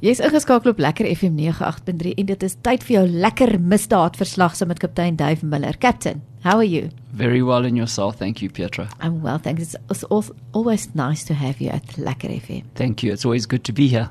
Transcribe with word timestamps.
Jy's 0.00 0.20
ingeskakel 0.24 0.70
op 0.72 0.78
Lekker 0.80 1.04
FM 1.16 1.34
98.3 1.36 2.14
en 2.16 2.26
dit 2.30 2.42
is 2.46 2.54
tyd 2.64 2.84
vir 2.88 2.94
jou 2.94 3.02
lekker 3.20 3.50
misdaadverslag 3.60 4.54
saam 4.56 4.70
met 4.72 4.80
kaptein 4.80 5.16
Dave 5.20 5.44
Muller. 5.44 5.76
Captain, 5.82 6.22
how 6.44 6.54
are 6.56 6.64
you? 6.68 6.88
Very 7.12 7.42
well 7.44 7.66
in 7.68 7.76
yourself. 7.76 8.16
Thank 8.16 8.40
you, 8.40 8.48
Petra. 8.50 8.88
I'm 9.02 9.20
well, 9.20 9.38
thanks. 9.38 9.62
It's, 9.62 9.76
it's 9.90 10.04
al- 10.10 10.34
always 10.52 10.88
nice 10.94 11.24
to 11.24 11.34
have 11.34 11.60
you 11.60 11.68
at 11.70 11.98
Lekker 11.98 12.30
FM. 12.32 12.64
Thank 12.74 13.02
you. 13.02 13.12
It's 13.12 13.26
always 13.26 13.44
good 13.46 13.62
to 13.64 13.72
be 13.74 13.88
here. 13.88 14.08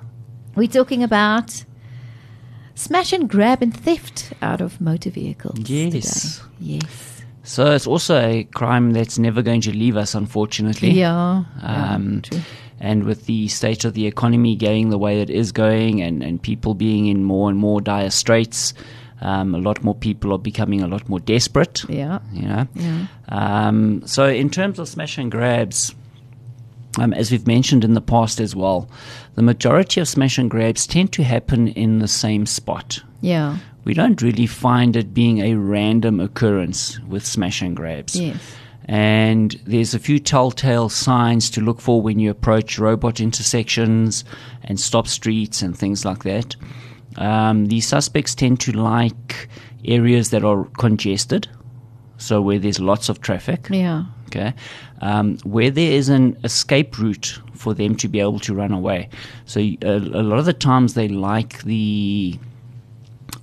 We're 0.56 0.68
talking 0.68 1.02
about 1.04 1.66
smash 2.76 3.12
and 3.12 3.28
grab 3.28 3.64
and 3.64 3.74
theft 3.76 4.32
out 4.44 4.62
of 4.62 4.80
motor 4.80 5.10
vehicles. 5.10 5.58
Yes. 5.68 6.38
Today. 6.38 6.46
Yes. 6.60 7.24
So 7.44 7.72
it's 7.74 7.88
also 7.88 8.16
a 8.20 8.44
crime 8.54 8.92
that's 8.94 9.18
never 9.18 9.42
going 9.42 9.62
to 9.62 9.72
leave 9.72 9.98
us, 9.98 10.14
unfortunately. 10.14 10.92
Yeah. 10.92 11.46
Um, 11.64 12.14
yeah, 12.14 12.20
true. 12.30 12.42
And 12.80 13.04
with 13.04 13.26
the 13.26 13.48
state 13.48 13.86
of 13.86 13.94
the 13.94 14.08
economy 14.08 14.56
going 14.56 14.90
the 14.90 14.98
way 14.98 15.22
it 15.22 15.30
is 15.30 15.52
going 15.52 16.02
and, 16.02 16.24
and 16.24 16.42
people 16.42 16.74
being 16.74 17.08
in 17.08 17.24
more 17.24 17.50
and 17.50 17.58
more 17.58 17.82
dire 17.82 18.10
straits, 18.10 18.74
um, 19.22 19.54
a 19.54 19.58
lot 19.58 19.84
more 19.84 19.96
people 19.96 20.32
are 20.34 20.40
becoming 20.40 20.82
a 20.82 20.88
lot 20.88 21.08
more 21.10 21.20
desperate. 21.20 21.84
Yeah. 21.90 22.20
You 22.32 22.48
know? 22.48 22.68
Yeah. 22.76 23.08
Um, 23.28 24.02
so, 24.06 24.28
in 24.28 24.50
terms 24.50 24.80
of 24.80 24.88
smash 24.88 25.18
and 25.18 25.30
grabs, 25.30 25.94
um, 26.98 27.14
as 27.14 27.32
we've 27.32 27.48
mentioned 27.48 27.84
in 27.84 27.94
the 27.94 28.02
past 28.02 28.40
as 28.40 28.56
well, 28.56 28.90
the 29.36 29.42
majority 29.42 30.02
of 30.02 30.08
smash 30.08 30.38
and 30.38 30.50
grabs 30.50 30.88
tend 30.88 31.12
to 31.14 31.24
happen 31.24 31.68
in 31.70 32.00
the 32.00 32.08
same 32.08 32.46
spot. 32.46 33.02
Yeah. 33.22 33.58
We 33.84 33.94
don't 33.94 34.22
really 34.22 34.46
find 34.46 34.96
it 34.96 35.14
being 35.14 35.40
a 35.40 35.56
random 35.56 36.20
occurrence 36.20 37.00
with 37.02 37.26
smash 37.26 37.62
and 37.62 37.76
grabs. 37.76 38.16
Yes. 38.16 38.38
And 38.86 39.52
there's 39.66 39.94
a 39.94 40.00
few 40.00 40.20
telltale 40.20 40.90
signs 40.90 41.50
to 41.52 41.62
look 41.62 41.80
for 41.80 42.02
when 42.02 42.18
you 42.20 42.32
approach 42.32 42.80
robot 42.80 43.20
intersections 43.20 44.26
and 44.64 44.80
stop 44.80 45.08
streets 45.08 45.62
and 45.62 45.78
things 45.78 46.06
like 46.06 46.24
that. 46.24 46.56
Um, 47.18 47.68
the 47.68 47.82
suspects 47.82 48.34
tend 48.34 48.60
to 48.62 48.72
like 48.72 49.48
areas 49.86 50.30
that 50.32 50.44
are 50.44 50.66
congested, 50.78 51.48
so 52.18 52.42
where 52.42 52.60
there's 52.60 52.80
lots 52.80 53.10
of 53.10 53.22
traffic. 53.22 53.68
Yeah. 53.70 54.06
Okay, 54.28 54.54
um, 55.02 55.38
where 55.40 55.72
there 55.72 55.92
is 55.92 56.10
an 56.10 56.38
escape 56.44 57.00
route 57.00 57.40
for 57.56 57.74
them 57.74 57.96
to 57.96 58.08
be 58.08 58.20
able 58.20 58.40
to 58.40 58.54
run 58.54 58.72
away. 58.72 59.10
So 59.46 59.60
uh, 59.60 59.88
a 59.88 60.24
lot 60.24 60.38
of 60.40 60.46
the 60.46 60.54
times 60.54 60.94
they 60.94 61.08
like 61.08 61.64
the 61.64 62.38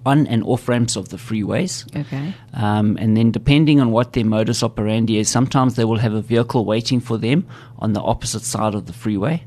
on 0.06 0.26
and 0.28 0.42
off 0.44 0.68
ramps 0.68 0.96
of 0.96 1.08
the 1.08 1.16
freeways. 1.16 1.84
Okay. 1.94 2.32
Um, 2.54 2.96
and 3.00 3.16
then, 3.16 3.30
depending 3.30 3.80
on 3.80 3.90
what 3.90 4.12
their 4.12 4.24
modus 4.24 4.62
operandi 4.62 5.18
is, 5.18 5.28
sometimes 5.28 5.74
they 5.74 5.84
will 5.84 5.98
have 5.98 6.14
a 6.14 6.22
vehicle 6.22 6.64
waiting 6.64 7.00
for 7.00 7.18
them 7.18 7.46
on 7.78 7.92
the 7.92 8.00
opposite 8.00 8.42
side 8.42 8.74
of 8.74 8.86
the 8.86 8.92
freeway. 8.92 9.42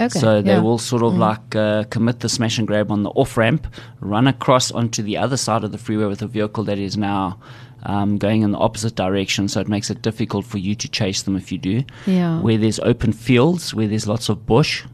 Okay. 0.00 0.08
So 0.08 0.42
they 0.42 0.52
yeah. 0.52 0.60
will 0.60 0.78
sort 0.78 1.02
of 1.02 1.14
like 1.14 1.56
uh, 1.56 1.84
commit 1.84 2.20
the 2.20 2.28
smash 2.28 2.58
and 2.58 2.66
grab 2.66 2.90
on 2.90 3.02
the 3.02 3.10
off 3.10 3.36
ramp, 3.36 3.66
run 4.00 4.28
across 4.28 4.70
onto 4.70 5.02
the 5.02 5.16
other 5.16 5.36
side 5.36 5.64
of 5.64 5.72
the 5.72 5.78
freeway 5.78 6.06
with 6.06 6.22
a 6.22 6.28
vehicle 6.28 6.64
that 6.64 6.78
is 6.78 6.96
now 6.96 7.38
um, 7.82 8.16
going 8.16 8.42
in 8.42 8.52
the 8.52 8.58
opposite 8.58 8.94
direction. 8.94 9.48
So 9.48 9.60
it 9.60 9.68
makes 9.68 9.90
it 9.90 10.02
difficult 10.02 10.46
for 10.46 10.58
you 10.58 10.76
to 10.76 10.88
chase 10.88 11.22
them 11.22 11.36
if 11.36 11.50
you 11.50 11.58
do. 11.58 11.84
Yeah. 12.06 12.40
Where 12.40 12.58
there's 12.58 12.78
open 12.80 13.12
fields, 13.12 13.74
where 13.74 13.88
there's 13.88 14.06
lots 14.06 14.28
of 14.28 14.46
bush. 14.46 14.84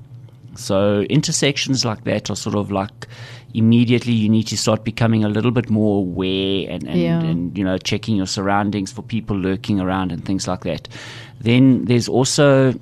So 0.57 1.01
intersections 1.03 1.85
like 1.85 2.05
that 2.05 2.31
are 2.31 2.37
sort 2.37 2.57
of 2.57 2.71
like 2.71 3.07
immediately 3.55 4.13
you 4.13 4.29
need 4.29 4.47
to 4.49 4.57
start 4.57 4.83
becoming 4.85 5.25
a 5.25 5.29
little 5.29 5.53
bit 5.53 5.71
more 5.71 5.99
aware 6.01 6.67
and, 6.69 6.87
and, 6.89 7.01
Yeah. 7.01 7.21
and 7.23 7.57
you 7.57 7.65
know 7.65 7.79
checking 7.79 8.17
your 8.17 8.27
surroundings 8.27 8.93
for 8.93 9.03
people 9.03 9.37
lurking 9.37 9.81
around 9.81 10.13
and 10.13 10.25
things 10.25 10.47
like 10.49 10.63
that. 10.65 10.89
Then 11.41 11.85
there's 11.85 12.09
also 12.09 12.75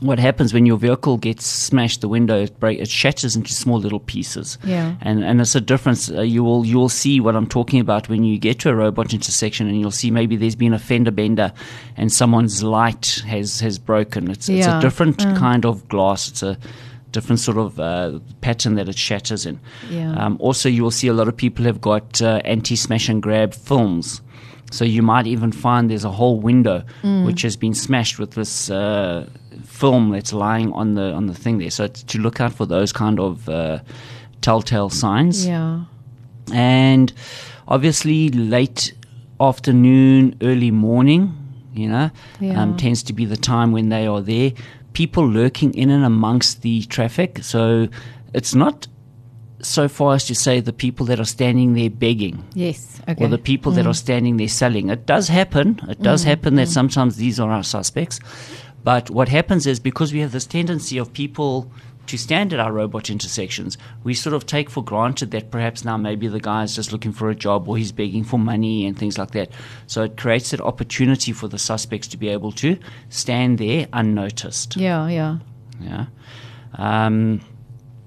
what 0.00 0.18
happens 0.18 0.52
when 0.52 0.66
your 0.66 0.76
vehicle 0.76 1.16
gets 1.16 1.46
smashed 1.46 2.02
the 2.02 2.08
window 2.08 2.42
it 2.42 2.60
break 2.60 2.78
it 2.78 2.88
shatters 2.88 3.34
into 3.34 3.52
small 3.54 3.78
little 3.78 4.00
pieces 4.00 4.58
Yeah. 4.62 4.94
and 5.00 5.24
and 5.24 5.40
it's 5.40 5.54
a 5.54 5.60
difference 5.60 6.10
uh, 6.10 6.20
you 6.20 6.44
will 6.44 6.66
you 6.66 6.76
will 6.76 6.90
see 6.90 7.18
what 7.18 7.34
I'm 7.34 7.46
talking 7.46 7.80
about 7.80 8.06
when 8.10 8.22
you 8.22 8.38
get 8.38 8.58
to 8.60 8.68
a 8.68 8.74
robot 8.74 9.14
intersection 9.14 9.68
and 9.68 9.80
you'll 9.80 9.90
see 9.90 10.10
maybe 10.10 10.36
there's 10.36 10.54
been 10.56 10.74
a 10.74 10.78
fender 10.78 11.10
bender 11.10 11.50
and 11.96 12.12
someone's 12.12 12.62
light 12.62 13.22
has 13.26 13.60
has 13.60 13.78
broken 13.78 14.30
it's 14.30 14.50
it's 14.50 14.66
a 14.66 14.80
different 14.80 15.16
Mm. 15.18 15.38
kind 15.38 15.64
of 15.64 15.88
glass 15.88 16.28
it's 16.28 16.42
a 16.42 16.58
different 17.16 17.40
sort 17.40 17.58
of 17.64 17.70
uh, 17.80 18.18
pattern 18.46 18.72
that 18.78 18.88
it 18.88 18.98
shatters 19.08 19.42
in 19.50 19.56
Yeah. 19.90 20.12
um, 20.22 20.36
also 20.46 20.68
you 20.76 20.82
will 20.84 20.96
see 21.00 21.08
a 21.08 21.16
lot 21.20 21.28
of 21.28 21.36
people 21.44 21.64
have 21.70 21.80
got 21.80 22.20
uh, 22.22 22.40
anti 22.56 22.76
smash 22.76 23.08
and 23.12 23.22
grab 23.26 23.50
films 23.68 24.20
so 24.76 24.84
you 24.84 25.02
might 25.12 25.26
even 25.34 25.52
find 25.52 25.90
there's 25.90 26.04
a 26.12 26.16
whole 26.20 26.38
window 26.50 26.78
Mm. 27.02 27.24
which 27.26 27.42
has 27.42 27.56
been 27.56 27.74
smashed 27.74 28.18
with 28.18 28.30
this 28.40 28.70
uh, 28.70 29.26
film 29.80 30.10
that's 30.14 30.32
lying 30.32 30.72
on 30.80 30.94
the 30.98 31.06
on 31.18 31.26
the 31.26 31.34
thing 31.42 31.58
there. 31.62 31.70
So 31.70 31.84
it's 31.84 32.02
to 32.12 32.18
look 32.18 32.40
out 32.40 32.52
for 32.58 32.66
those 32.66 32.92
kind 32.92 33.18
of 33.20 33.48
uh, 33.48 33.78
telltale 34.46 34.90
signs. 34.90 35.46
Yeah. 35.46 35.84
And 36.52 37.12
obviously, 37.68 38.28
late 38.30 38.92
afternoon, 39.38 40.34
early 40.42 40.70
morning, 40.70 41.22
you 41.74 41.88
know, 41.88 42.10
Yeah. 42.40 42.60
um, 42.62 42.76
tends 42.76 43.02
to 43.04 43.12
be 43.12 43.24
the 43.24 43.36
time 43.36 43.72
when 43.72 43.88
they 43.88 44.06
are 44.06 44.20
there. 44.22 44.52
People 44.96 45.24
lurking 45.28 45.74
in 45.74 45.90
and 45.90 46.04
amongst 46.04 46.62
the 46.62 46.76
traffic. 46.84 47.30
So 47.42 47.88
it's 48.32 48.54
not 48.54 48.86
so 49.60 49.88
far 49.88 50.14
as 50.14 50.24
to 50.26 50.34
say 50.34 50.60
the 50.60 50.72
people 50.72 51.04
that 51.06 51.18
are 51.20 51.30
standing 51.38 51.74
there 51.74 51.90
begging 51.90 52.42
Yes. 52.54 53.00
Okay. 53.08 53.24
or 53.24 53.28
the 53.28 53.38
people 53.50 53.72
that 53.72 53.84
mm. 53.84 53.90
are 53.90 53.94
standing 54.06 54.36
there 54.36 54.48
selling. 54.48 54.90
It 54.90 55.04
does 55.06 55.28
happen. 55.28 55.80
It 55.88 56.00
does 56.02 56.22
mm, 56.22 56.26
happen 56.32 56.54
that 56.56 56.68
mm. 56.68 56.72
sometimes 56.78 57.16
these 57.16 57.38
are 57.40 57.50
our 57.50 57.64
suspects. 57.64 58.20
But 58.84 59.10
what 59.10 59.28
happens 59.28 59.66
is 59.66 59.80
because 59.80 60.12
we 60.12 60.20
have 60.20 60.32
this 60.32 60.46
tendency 60.46 60.96
of 60.98 61.12
people 61.12 61.70
to 62.06 62.18
stand 62.18 62.52
at 62.52 62.60
our 62.60 62.72
robot 62.72 63.10
intersections, 63.10 63.76
we 64.04 64.14
sort 64.14 64.34
of 64.34 64.46
take 64.46 64.70
for 64.70 64.82
granted 64.82 65.30
that 65.32 65.50
perhaps 65.50 65.84
now 65.84 65.96
maybe 65.96 66.28
the 66.28 66.40
guy 66.40 66.62
is 66.62 66.74
just 66.74 66.92
looking 66.92 67.12
for 67.12 67.30
a 67.30 67.34
job 67.34 67.68
or 67.68 67.76
he's 67.76 67.92
begging 67.92 68.24
for 68.24 68.38
money 68.38 68.86
and 68.86 68.98
things 68.98 69.18
like 69.18 69.32
that. 69.32 69.50
So 69.86 70.02
it 70.02 70.16
creates 70.16 70.50
that 70.50 70.60
opportunity 70.60 71.32
for 71.32 71.48
the 71.48 71.58
suspects 71.58 72.08
to 72.08 72.16
be 72.16 72.28
able 72.28 72.52
to 72.52 72.78
stand 73.08 73.58
there 73.58 73.88
unnoticed. 73.92 74.76
yeah. 74.76 75.08
Yeah. 75.08 75.38
Yeah. 75.80 76.06
Um, 76.74 77.40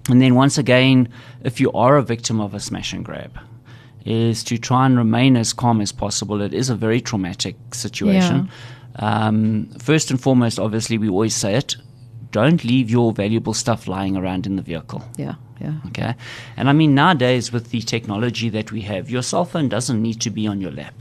and 0.10 0.22
then 0.22 0.36
once 0.36 0.58
again, 0.58 1.10
if 1.44 1.60
you 1.60 1.72
are 1.74 1.98
a 1.98 2.04
victim 2.04 2.40
of 2.40 2.54
a 2.54 2.60
smash 2.60 2.94
and 2.94 3.06
grab, 3.06 3.38
is 4.06 4.44
to 4.46 4.58
try 4.58 4.86
and 4.86 4.98
remain 4.98 5.38
as 5.38 5.54
calm 5.54 5.82
as 5.82 5.92
possible. 5.92 6.42
It 6.42 6.54
is 6.54 6.70
a 6.70 6.76
very 6.76 7.02
traumatic 7.02 7.56
situation. 7.74 8.50
Um, 8.96 9.70
first 9.80 10.10
and 10.10 10.20
foremost, 10.20 10.60
obviously, 10.60 10.98
we 10.98 11.10
always 11.10 11.36
say 11.36 11.56
it: 11.56 11.76
don't 12.32 12.64
leave 12.64 12.90
your 12.90 13.12
valuable 13.14 13.54
stuff 13.54 13.88
lying 13.88 14.18
around 14.18 14.46
in 14.46 14.56
the 14.56 14.62
vehicle. 14.62 15.04
Yeah. 15.18 15.36
Yeah. 15.62 15.74
Okay, 15.88 16.16
and 16.56 16.70
I 16.70 16.74
mean 16.74 16.96
nowadays 16.96 17.52
with 17.52 17.72
the 17.72 17.82
technology 17.82 18.48
that 18.48 18.72
we 18.72 18.80
have, 18.82 19.10
your 19.10 19.22
cell 19.22 19.44
phone 19.44 19.68
doesn't 19.68 20.02
need 20.02 20.22
to 20.22 20.30
be 20.30 20.48
on 20.48 20.62
your 20.62 20.72
lap. 20.72 20.94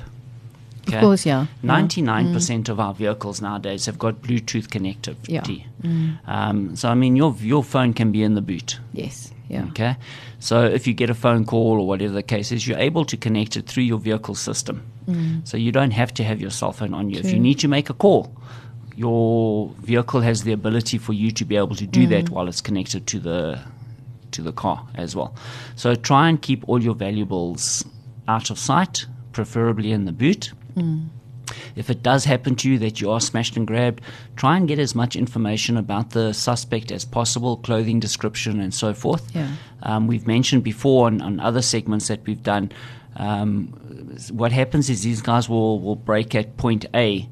Of 0.88 0.94
course. 0.94 1.24
Yeah. 1.24 1.42
yeah. 1.42 1.46
Ninety-nine 1.62 2.32
percent 2.32 2.66
mm. 2.66 2.70
of 2.70 2.80
our 2.80 2.92
vehicles 2.92 3.40
nowadays 3.40 3.86
have 3.86 4.00
got 4.00 4.20
Bluetooth 4.22 4.66
connectivity. 4.66 5.58
Yeah. 5.82 5.88
Mm. 5.88 6.18
Um, 6.26 6.76
so 6.76 6.88
I 6.88 6.94
mean, 6.94 7.14
your 7.14 7.36
your 7.40 7.62
phone 7.62 7.92
can 7.94 8.10
be 8.10 8.24
in 8.24 8.34
the 8.34 8.40
boot. 8.40 8.80
Yes. 8.92 9.32
Yeah. 9.48 9.66
Okay, 9.66 9.96
so 10.40 10.64
if 10.64 10.88
you 10.88 10.92
get 10.92 11.08
a 11.08 11.14
phone 11.14 11.44
call 11.44 11.80
or 11.80 11.86
whatever 11.86 12.12
the 12.12 12.22
case 12.22 12.50
is, 12.50 12.66
you're 12.66 12.78
able 12.78 13.04
to 13.04 13.16
connect 13.16 13.56
it 13.56 13.66
through 13.66 13.84
your 13.84 13.98
vehicle 13.98 14.34
system. 14.34 14.82
Mm. 15.06 15.46
So 15.46 15.56
you 15.56 15.70
don't 15.70 15.92
have 15.92 16.12
to 16.14 16.24
have 16.24 16.40
your 16.40 16.50
cell 16.50 16.72
phone 16.72 16.94
on 16.94 17.10
you. 17.10 17.20
If 17.20 17.30
you 17.32 17.38
need 17.38 17.60
to 17.60 17.68
make 17.68 17.88
a 17.88 17.94
call, 17.94 18.34
your 18.98 19.68
vehicle 19.78 20.20
has 20.20 20.42
the 20.42 20.52
ability 20.52 20.98
for 20.98 21.12
you 21.12 21.30
to 21.30 21.44
be 21.44 21.56
able 21.56 21.76
to 21.76 21.86
do 21.86 22.06
that 22.08 22.30
while 22.30 22.48
it's 22.48 22.60
connected 22.60 23.06
to 23.06 23.20
the 23.20 23.60
to 24.32 24.42
the 24.42 24.52
car 24.52 24.86
as 24.94 25.14
well. 25.14 25.34
So 25.76 25.94
try 25.94 26.28
and 26.28 26.42
keep 26.42 26.68
all 26.68 26.82
your 26.82 26.94
valuables 26.94 27.84
out 28.26 28.50
of 28.50 28.58
sight, 28.58 29.06
preferably 29.32 29.92
in 29.92 30.04
the 30.04 30.12
boot. 30.12 30.52
If 31.76 31.88
it 31.88 32.02
does 32.02 32.24
happen 32.24 32.56
to 32.56 32.70
you 32.70 32.78
that 32.80 33.00
you 33.00 33.10
are 33.10 33.20
smashed 33.20 33.56
and 33.56 33.66
grabbed, 33.66 34.02
try 34.36 34.56
and 34.56 34.68
get 34.68 34.78
as 34.78 34.94
much 34.94 35.16
information 35.16 35.76
about 35.76 36.10
the 36.10 36.34
suspect 36.34 36.90
as 36.90 37.04
possible, 37.04 37.56
clothing 37.56 38.00
description, 38.00 38.60
and 38.60 38.74
so 38.74 38.92
forth. 38.92 39.34
Yeah. 39.34 39.48
Um, 39.82 40.08
we've 40.08 40.26
mentioned 40.26 40.62
before 40.64 41.06
on, 41.06 41.22
on 41.22 41.40
other 41.40 41.62
segments 41.62 42.08
that 42.08 42.26
we've 42.26 42.42
done. 42.42 42.70
Um, 43.16 43.68
what 44.30 44.52
happens 44.52 44.90
is 44.90 45.02
these 45.02 45.22
guys 45.22 45.48
will, 45.48 45.80
will 45.80 45.96
break 45.96 46.34
at 46.34 46.56
point 46.56 46.84
A, 46.94 47.28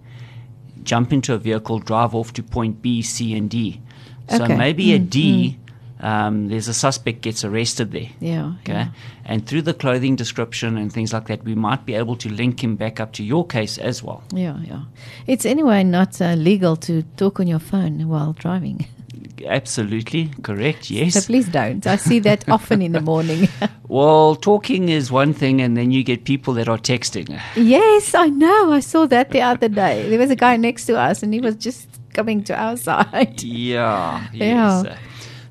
jump 0.87 1.12
into 1.12 1.35
a 1.35 1.38
vehicle, 1.38 1.79
drive 1.81 2.15
off 2.15 2.33
to 2.35 2.43
point 2.43 2.81
B, 2.81 3.03
C, 3.03 3.35
and 3.37 3.50
D. 3.50 3.81
So 4.29 4.43
Okay. 4.44 4.56
maybe 4.56 4.94
at 4.94 5.11
D, 5.11 5.59
um, 6.00 6.49
there's 6.49 6.69
a 6.69 6.75
suspect 6.75 7.21
gets 7.23 7.44
arrested 7.44 7.93
there. 7.93 8.09
Yeah. 8.21 8.53
Okay. 8.62 8.73
yeah. 8.73 8.88
And 9.25 9.47
through 9.47 9.62
the 9.62 9.75
clothing 9.75 10.17
description 10.17 10.77
and 10.77 10.93
things 10.93 11.12
like 11.12 11.27
that, 11.27 11.44
we 11.44 11.55
might 11.55 11.85
be 11.87 11.94
able 11.94 12.17
to 12.17 12.29
link 12.29 12.62
him 12.65 12.77
back 12.77 13.00
up 13.00 13.12
to 13.15 13.23
your 13.25 13.47
case 13.47 13.79
as 13.79 14.03
well. 14.03 14.23
Yeah, 14.33 14.59
yeah. 14.65 14.83
It's 15.27 15.44
anyway 15.47 15.85
not 15.85 16.21
uh, 16.21 16.35
legal 16.35 16.77
to 16.77 17.03
talk 17.17 17.41
on 17.41 17.47
your 17.47 17.61
phone 17.61 18.09
while 18.09 18.32
driving. 18.32 18.87
Absolutely 19.44 20.31
correct. 20.43 20.91
Yes. 20.91 21.15
So 21.15 21.21
please 21.21 21.49
don't. 21.49 21.87
I 21.87 21.97
see 21.97 22.19
that 22.21 22.49
often 22.56 22.81
in 22.83 22.93
the 22.93 23.00
morning. 23.00 23.49
Well, 23.88 24.35
talking 24.35 24.88
is 24.88 25.12
one 25.12 25.33
thing, 25.33 25.61
and 25.61 25.77
then 25.77 25.93
you 25.93 26.03
get 26.03 26.25
people 26.25 26.55
that 26.55 26.69
are 26.69 26.77
texting. 26.79 27.41
yes, 27.55 28.17
I 28.17 28.27
know. 28.29 28.73
I 28.73 28.81
saw 28.81 29.06
that 29.06 29.31
the 29.31 29.43
other 29.43 29.69
day. 29.69 30.09
There 30.09 30.19
was 30.19 30.31
a 30.33 30.35
guy 30.37 30.56
next 30.56 30.87
to 30.87 30.99
us 30.99 31.23
and 31.23 31.33
he 31.33 31.38
was 31.41 31.55
just 31.55 31.88
coming 32.12 32.43
to 32.44 32.55
our 32.61 32.77
side. 32.88 33.41
Yeah. 33.44 34.27
Yeah. 34.33 34.83
Yes. 34.83 34.99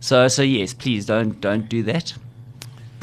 So, 0.02 0.28
so 0.28 0.42
yes, 0.42 0.74
please 0.74 1.06
don't 1.06 1.40
don't 1.40 1.70
do 1.70 1.82
that. 1.84 2.14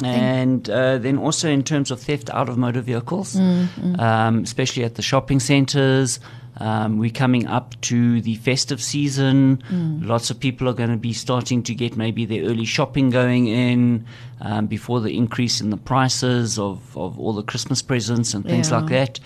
And 0.03 0.69
uh, 0.69 0.97
then 0.97 1.17
also 1.17 1.49
in 1.49 1.63
terms 1.63 1.91
of 1.91 2.01
theft 2.01 2.29
out 2.31 2.49
of 2.49 2.57
motor 2.57 2.81
vehicles, 2.81 3.35
um, 3.37 4.43
especially 4.43 4.83
at 4.83 4.95
the 4.95 5.01
shopping 5.01 5.39
centres, 5.39 6.19
um, 6.57 6.97
we're 6.99 7.09
coming 7.11 7.47
up 7.47 7.79
to 7.81 8.21
the 8.21 8.35
festive 8.35 8.81
season. 8.81 9.63
Lots 10.03 10.29
of 10.29 10.39
people 10.39 10.67
are 10.69 10.73
going 10.73 10.89
to 10.91 10.97
be 10.97 11.13
starting 11.13 11.63
to 11.63 11.73
get 11.73 11.95
maybe 11.95 12.25
their 12.25 12.43
early 12.43 12.65
shopping 12.65 13.09
going 13.11 13.47
in 13.47 14.05
um, 14.41 14.67
before 14.67 14.99
the 14.99 15.15
increase 15.15 15.61
in 15.61 15.69
the 15.69 15.77
prices 15.77 16.59
of, 16.59 16.95
of 16.97 17.17
all 17.19 17.33
the 17.33 17.43
Christmas 17.43 17.81
presents 17.81 18.33
and 18.33 18.43
things 18.45 18.69
Yeah. 18.71 18.79
like 18.79 18.89
that. 18.89 19.19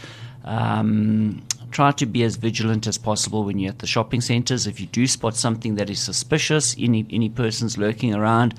Um, 0.45 1.43
try 1.71 1.91
to 1.91 2.05
be 2.05 2.23
as 2.23 2.37
vigilant 2.37 2.87
as 2.87 2.97
possible 2.97 3.43
when 3.43 3.59
you're 3.59 3.71
at 3.71 3.79
the 3.79 3.87
shopping 3.87 4.21
centres. 4.21 4.65
If 4.67 4.79
you 4.79 4.87
do 4.87 5.05
spot 5.07 5.35
something 5.35 5.75
that 5.75 5.89
is 5.89 5.99
suspicious, 5.99 6.75
any 6.79 7.05
any 7.11 7.29
persons 7.29 7.77
lurking 7.77 8.15
around, 8.15 8.53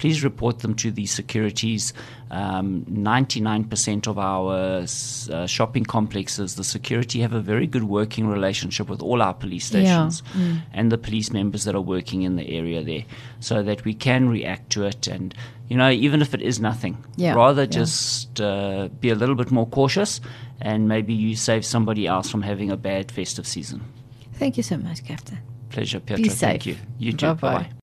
please 0.00 0.24
report 0.24 0.58
them 0.60 0.74
to 0.74 0.90
the 0.90 1.06
securities. 1.06 1.92
Um, 2.30 2.84
99% 2.88 4.06
of 4.06 4.16
our 4.18 4.84
uh, 4.86 5.46
shopping 5.46 5.84
complexes, 5.84 6.54
the 6.54 6.64
security 6.64 7.20
have 7.20 7.34
a 7.34 7.40
very 7.40 7.66
good 7.66 7.84
working 7.84 8.26
relationship 8.26 8.88
with 8.88 9.02
all 9.02 9.20
our 9.20 9.34
police 9.34 9.70
Yeah. 9.70 9.80
stations 10.08 10.22
and 10.72 10.90
the 10.90 10.98
police 10.98 11.32
members 11.32 11.62
that 11.64 11.74
are 11.74 11.80
working 11.96 12.22
in 12.22 12.36
the 12.36 12.46
area 12.58 12.82
there, 12.82 13.04
so 13.40 13.62
that 13.62 13.84
we 13.84 13.94
can 13.94 14.28
react 14.30 14.70
to 14.70 14.84
it. 14.86 15.06
And 15.06 15.34
you 15.68 15.76
know, 15.76 15.90
even 15.90 16.22
if 16.22 16.34
it 16.34 16.42
is 16.42 16.58
nothing, 16.60 16.94
Yeah, 17.16 17.34
rather 17.34 17.62
yeah. 17.62 17.78
just 17.80 18.40
uh, 18.40 18.88
be 19.00 19.10
a 19.10 19.14
little 19.14 19.34
bit 19.36 19.50
more 19.50 19.66
cautious, 19.66 20.20
and 20.60 20.88
maybe 20.88 21.12
you 21.14 21.36
save 21.36 21.64
somebody 21.64 22.06
else 22.06 22.30
from 22.30 22.42
having 22.42 22.70
a 22.70 22.76
bad 22.76 23.12
festive 23.12 23.46
season. 23.46 23.80
Thank 24.40 24.56
you 24.56 24.62
so 24.62 24.76
much, 24.78 25.04
Captain. 25.04 25.38
Pleasure, 25.68 26.00
Petra. 26.00 26.24
safe. 26.24 26.38
Thank 26.38 26.66
you. 26.66 26.76
You 26.98 27.12
too. 27.12 27.26
Bye-bye. 27.34 27.52
Bye 27.52 27.62
bye. 27.64 27.70